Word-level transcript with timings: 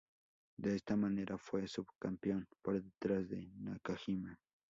De 0.57 0.75
esta 0.75 0.95
manera, 0.95 1.37
fue 1.37 1.67
subcampeón 1.67 2.47
por 2.63 2.81
detrás 2.81 3.29
de 3.29 3.51
Nakajima. 3.53 4.35